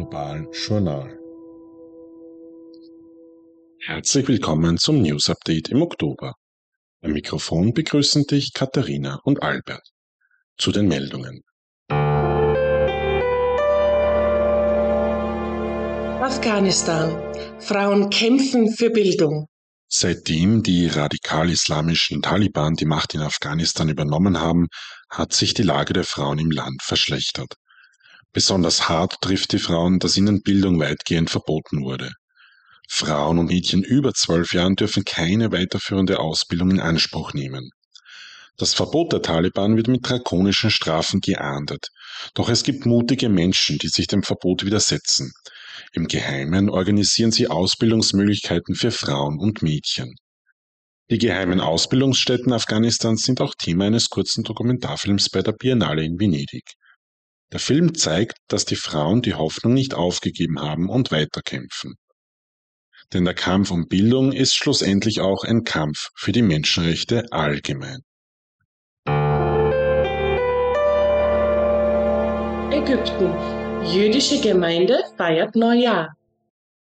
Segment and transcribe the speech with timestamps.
[0.00, 1.18] Global Journal.
[3.84, 6.36] Herzlich willkommen zum News Update im Oktober.
[7.02, 9.86] Am Mikrofon begrüßen dich Katharina und Albert.
[10.56, 11.42] Zu den Meldungen.
[16.22, 17.14] Afghanistan.
[17.58, 19.48] Frauen kämpfen für Bildung.
[19.86, 24.68] Seitdem die radikal-islamischen Taliban die Macht in Afghanistan übernommen haben,
[25.10, 27.59] hat sich die Lage der Frauen im Land verschlechtert.
[28.32, 32.12] Besonders hart trifft die Frauen, dass ihnen Bildung weitgehend verboten wurde.
[32.88, 37.70] Frauen und Mädchen über zwölf Jahren dürfen keine weiterführende Ausbildung in Anspruch nehmen.
[38.56, 41.88] Das Verbot der Taliban wird mit drakonischen Strafen geahndet.
[42.34, 45.32] Doch es gibt mutige Menschen, die sich dem Verbot widersetzen.
[45.92, 50.14] Im Geheimen organisieren sie Ausbildungsmöglichkeiten für Frauen und Mädchen.
[51.10, 56.74] Die geheimen Ausbildungsstätten Afghanistans sind auch Thema eines kurzen Dokumentarfilms bei der Biennale in Venedig.
[57.52, 61.96] Der Film zeigt, dass die Frauen die Hoffnung nicht aufgegeben haben und weiterkämpfen.
[63.12, 68.02] Denn der Kampf um Bildung ist schlussendlich auch ein Kampf für die Menschenrechte allgemein.
[72.72, 73.34] Ägypten.
[73.84, 76.14] Jüdische Gemeinde feiert Neujahr.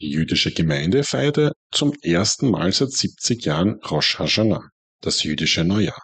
[0.00, 4.68] Die jüdische Gemeinde feierte zum ersten Mal seit 70 Jahren Rosh Hashanah,
[5.00, 6.02] das jüdische Neujahr.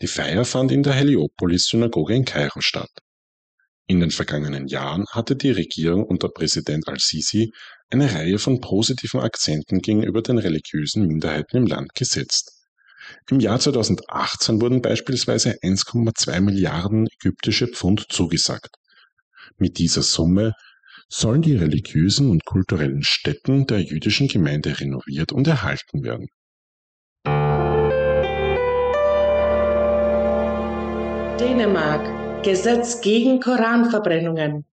[0.00, 2.88] Die Feier fand in der Heliopolis-Synagoge in Kairo statt.
[3.90, 7.54] In den vergangenen Jahren hatte die Regierung unter Präsident al-Sisi
[7.88, 12.52] eine Reihe von positiven Akzenten gegenüber den religiösen Minderheiten im Land gesetzt.
[13.30, 18.76] Im Jahr 2018 wurden beispielsweise 1,2 Milliarden ägyptische Pfund zugesagt.
[19.56, 20.52] Mit dieser Summe
[21.08, 26.26] sollen die religiösen und kulturellen Stätten der jüdischen Gemeinde renoviert und erhalten werden.
[31.40, 32.27] Dänemark.
[32.42, 34.64] Gesetz gegen Koranverbrennungen.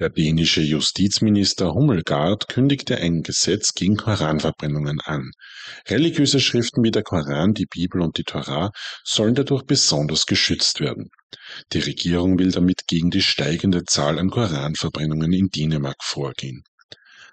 [0.00, 5.30] Der dänische Justizminister Hummelgaard kündigte ein Gesetz gegen Koranverbrennungen an.
[5.88, 8.72] Religiöse Schriften wie der Koran, die Bibel und die Torah
[9.04, 11.10] sollen dadurch besonders geschützt werden.
[11.72, 16.64] Die Regierung will damit gegen die steigende Zahl an Koranverbrennungen in Dänemark vorgehen.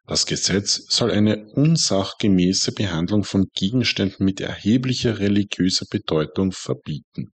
[0.07, 7.31] Das Gesetz soll eine unsachgemäße Behandlung von Gegenständen mit erheblicher religiöser Bedeutung verbieten.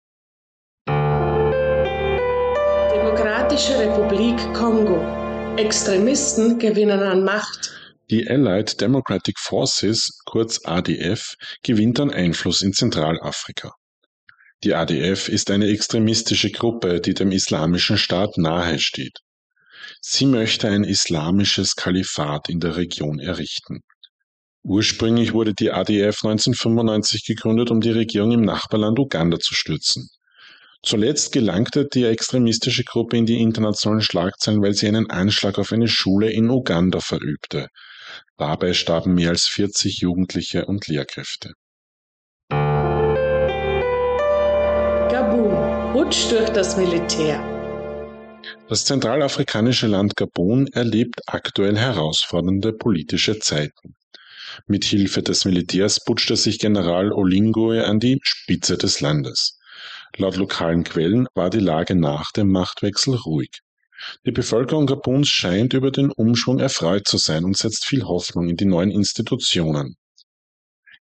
[3.47, 5.55] Demokratische Republik Kongo.
[5.55, 7.71] Extremisten gewinnen an Macht.
[8.09, 13.71] Die Allied Democratic Forces, kurz ADF, gewinnt an Einfluss in Zentralafrika.
[14.65, 19.19] Die ADF ist eine extremistische Gruppe, die dem Islamischen Staat nahesteht.
[20.01, 23.79] Sie möchte ein islamisches Kalifat in der Region errichten.
[24.63, 30.09] Ursprünglich wurde die ADF 1995 gegründet, um die Regierung im Nachbarland Uganda zu stürzen.
[30.83, 35.87] Zuletzt gelangte die extremistische Gruppe in die internationalen Schlagzeilen, weil sie einen Anschlag auf eine
[35.87, 37.67] Schule in Uganda verübte.
[38.37, 41.53] Dabei starben mehr als 40 Jugendliche und Lehrkräfte.
[45.09, 45.93] Gabun.
[45.93, 47.43] Putsch durch das Militär.
[48.69, 53.95] Das zentralafrikanische Land Gabun erlebt aktuell herausfordernde politische Zeiten.
[54.67, 59.56] Mit Hilfe des Militärs putschte sich General Olingoe an die Spitze des Landes.
[60.15, 63.59] Laut lokalen Quellen war die Lage nach dem Machtwechsel ruhig.
[64.25, 68.55] Die Bevölkerung Gabuns scheint über den Umschwung erfreut zu sein und setzt viel Hoffnung in
[68.55, 69.95] die neuen Institutionen.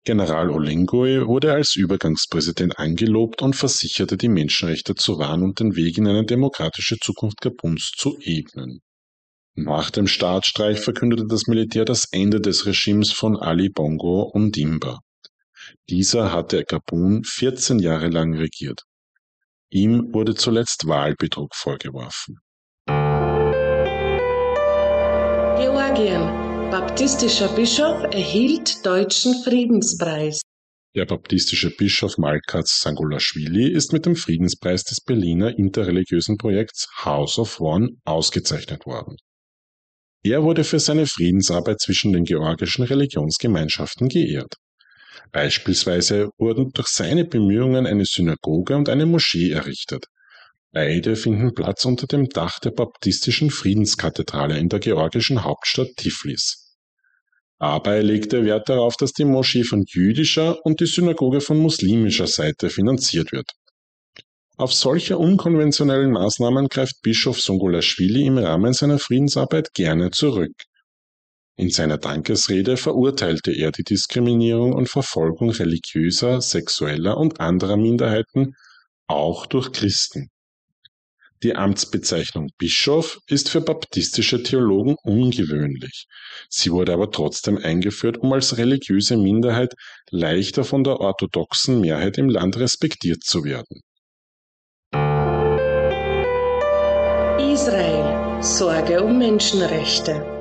[0.03, 5.97] General Olengoe wurde als Übergangspräsident angelobt und versicherte, die Menschenrechte zu wahren und den Weg
[5.97, 8.81] in eine demokratische Zukunft Gabuns zu ebnen.
[9.53, 14.99] Nach dem Staatsstreich verkündete das Militär das Ende des Regimes von Ali Bongo Ondimba.
[15.89, 18.83] Dieser hatte Gabun 14 Jahre lang regiert.
[19.73, 22.39] Ihm wurde zuletzt Wahlbetrug vorgeworfen.
[25.57, 26.69] Georgien.
[26.69, 30.41] Baptistischer Bischof erhielt Deutschen Friedenspreis.
[30.93, 37.61] Der baptistische Bischof Malkaz Sangolashvili ist mit dem Friedenspreis des Berliner interreligiösen Projekts House of
[37.61, 39.15] One ausgezeichnet worden.
[40.23, 44.55] Er wurde für seine Friedensarbeit zwischen den georgischen Religionsgemeinschaften geehrt.
[45.31, 50.07] Beispielsweise wurden durch seine Bemühungen eine Synagoge und eine Moschee errichtet.
[50.73, 56.77] Beide finden Platz unter dem Dach der baptistischen Friedenskathedrale in der georgischen Hauptstadt Tiflis.
[57.59, 62.25] Dabei legt er Wert darauf, dass die Moschee von jüdischer und die Synagoge von muslimischer
[62.27, 63.51] Seite finanziert wird.
[64.57, 70.53] Auf solche unkonventionellen Maßnahmen greift Bischof Songolashvili im Rahmen seiner Friedensarbeit gerne zurück.
[71.61, 78.55] In seiner Dankesrede verurteilte er die Diskriminierung und Verfolgung religiöser, sexueller und anderer Minderheiten,
[79.05, 80.29] auch durch Christen.
[81.43, 86.07] Die Amtsbezeichnung Bischof ist für baptistische Theologen ungewöhnlich.
[86.49, 89.75] Sie wurde aber trotzdem eingeführt, um als religiöse Minderheit
[90.09, 93.81] leichter von der orthodoxen Mehrheit im Land respektiert zu werden.
[97.53, 98.41] Israel.
[98.41, 100.40] Sorge um Menschenrechte.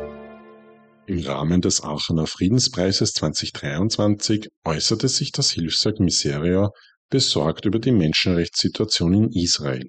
[1.11, 6.71] Im Rahmen des Aachener Friedenspreises 2023 äußerte sich das Hilfswerk Miseria
[7.09, 9.89] besorgt über die Menschenrechtssituation in Israel.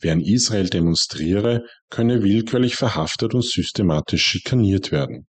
[0.00, 5.26] Wer in Israel demonstriere, könne willkürlich verhaftet und systematisch schikaniert werden.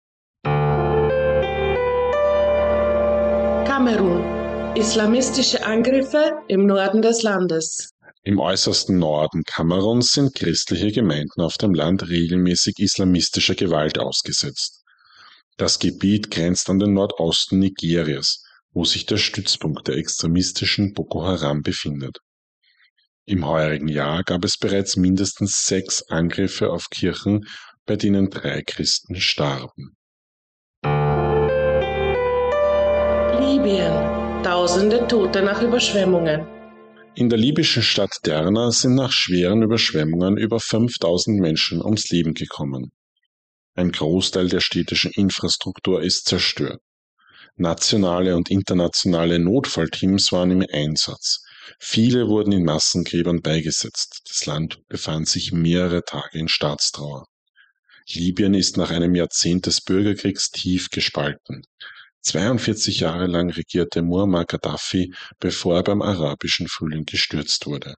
[3.65, 4.23] Kamerun.
[4.77, 7.89] Islamistische Angriffe im Norden des Landes.
[8.23, 14.80] Im äußersten Norden Kameruns sind christliche Gemeinden auf dem Land regelmäßig islamistischer Gewalt ausgesetzt.
[15.57, 21.61] Das Gebiet grenzt an den Nordosten Nigerias, wo sich der Stützpunkt der extremistischen Boko Haram
[21.61, 22.19] befindet.
[23.25, 27.45] Im heurigen Jahr gab es bereits mindestens sechs Angriffe auf Kirchen,
[27.85, 29.95] bei denen drei Christen starben.
[33.39, 34.43] Libyen.
[34.43, 36.47] Tausende Tote nach Überschwemmungen.
[37.13, 42.91] In der libyschen Stadt Derna sind nach schweren Überschwemmungen über 5000 Menschen ums Leben gekommen.
[43.73, 46.81] Ein Großteil der städtischen Infrastruktur ist zerstört.
[47.55, 51.43] Nationale und internationale Notfallteams waren im Einsatz.
[51.79, 54.21] Viele wurden in Massengräbern beigesetzt.
[54.27, 57.25] Das Land befand sich mehrere Tage in Staatstrauer.
[58.07, 61.63] Libyen ist nach einem Jahrzehnt des Bürgerkriegs tief gespalten.
[62.21, 67.95] 42 Jahre lang regierte Muammar Gaddafi, bevor er beim arabischen Frühling gestürzt wurde.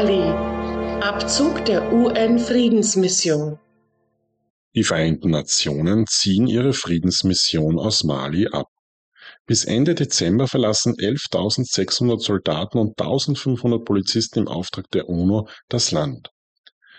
[0.00, 0.49] Mali.
[1.02, 3.58] Abzug der UN-Friedensmission.
[4.74, 8.68] Die Vereinten Nationen ziehen ihre Friedensmission aus Mali ab.
[9.46, 16.32] Bis Ende Dezember verlassen 11.600 Soldaten und 1.500 Polizisten im Auftrag der UNO das Land.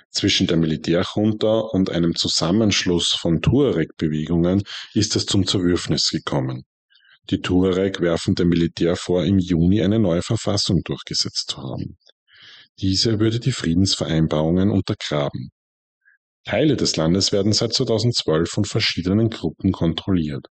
[0.10, 4.64] Zwischen der Militärjunta und einem Zusammenschluss von Tuareg-Bewegungen
[4.96, 6.64] ist es zum Zerwürfnis gekommen.
[7.30, 11.98] Die Tuareg werfen dem Militär vor, im Juni eine neue Verfassung durchgesetzt zu haben.
[12.82, 15.52] Diese würde die Friedensvereinbarungen untergraben.
[16.46, 20.48] Teile des Landes werden seit 2012 von verschiedenen Gruppen kontrolliert.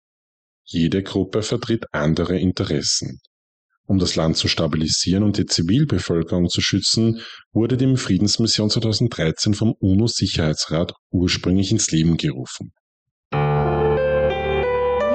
[0.64, 3.20] Jede Gruppe vertritt andere Interessen.
[3.86, 7.22] Um das Land zu stabilisieren und die Zivilbevölkerung zu schützen,
[7.52, 12.74] wurde die Friedensmission 2013 vom UNO-Sicherheitsrat ursprünglich ins Leben gerufen.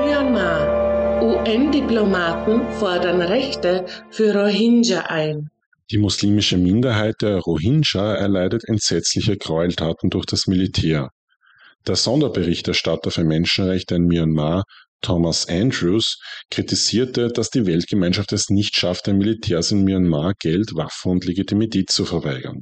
[0.04, 0.81] Myanmar.
[1.21, 5.51] UN-Diplomaten fordern Rechte für Rohingya ein.
[5.92, 11.10] Die muslimische Minderheit der Rohingya erleidet entsetzliche Gräueltaten durch das Militär.
[11.86, 14.64] Der Sonderberichterstatter für Menschenrechte in Myanmar
[15.02, 16.20] Thomas Andrews
[16.50, 21.92] kritisierte, dass die Weltgemeinschaft es nicht schafft, den Militärs in Myanmar Geld, Waffen und Legitimität
[21.92, 22.62] zu verweigern.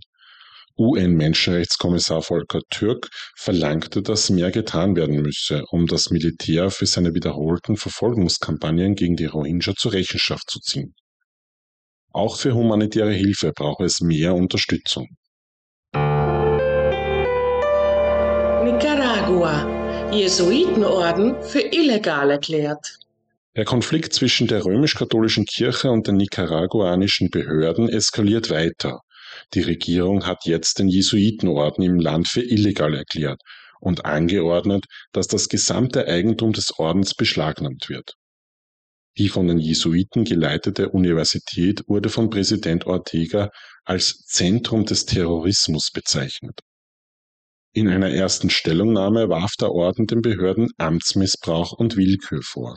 [0.78, 7.78] UN-Menschenrechtskommissar Volker Türk verlangte, dass mehr getan werden müsse, um das Militär für seine wiederholten
[7.78, 10.96] Verfolgungskampagnen gegen die Rohingya zur Rechenschaft zu ziehen.
[12.14, 15.08] Auch für humanitäre Hilfe brauche es mehr Unterstützung.
[18.64, 19.80] Nicaragua.
[20.12, 22.98] Jesuitenorden für illegal erklärt.
[23.56, 29.02] Der Konflikt zwischen der römisch-katholischen Kirche und den nicaraguanischen Behörden eskaliert weiter.
[29.54, 33.42] Die Regierung hat jetzt den Jesuitenorden im Land für illegal erklärt
[33.80, 38.16] und angeordnet, dass das gesamte Eigentum des Ordens beschlagnahmt wird.
[39.18, 43.50] Die von den Jesuiten geleitete Universität wurde von Präsident Ortega
[43.84, 46.60] als Zentrum des Terrorismus bezeichnet.
[47.74, 52.76] In einer ersten Stellungnahme warf der Orden den Behörden Amtsmissbrauch und Willkür vor.